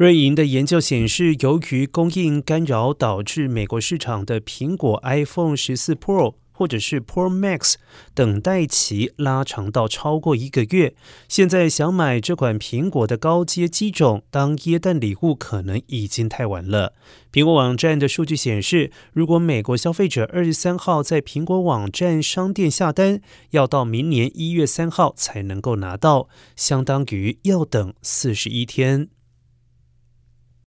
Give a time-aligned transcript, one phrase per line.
[0.00, 7.74] 瑞银的研究显示，由于供应干扰，导致美国市场的苹果 iPhone 十四 Pro 或者是 Pro Max
[8.14, 10.94] 等待期拉长到超过一个月。
[11.28, 16.94] 现在想买这款苹果的高阶机种当耶诞礼物，可能已经太晚了。
[17.30, 23.20] 苹果网站的数据显示，如果美国消费者二十三号在苹果网站商店下单，
[23.50, 29.10] 要到明年一月三号才能够拿到，相当于要等四十一天。